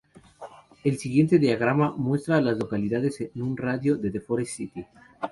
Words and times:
El 0.83 0.97
siguiente 0.97 1.37
diagrama 1.37 1.91
muestra 1.91 2.37
a 2.37 2.41
las 2.41 2.57
localidades 2.57 3.21
en 3.21 3.39
un 3.43 3.55
radio 3.55 3.97
de 3.97 4.09
de 4.09 4.19
Forest 4.19 4.55
City. 4.55 4.87